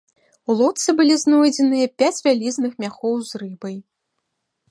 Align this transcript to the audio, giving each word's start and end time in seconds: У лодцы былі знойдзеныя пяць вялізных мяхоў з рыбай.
У 0.51 0.53
лодцы 0.61 0.89
былі 1.01 1.17
знойдзеныя 1.23 1.91
пяць 2.01 2.23
вялізных 2.27 2.73
мяхоў 2.85 3.13
з 3.29 3.45
рыбай. 3.45 3.75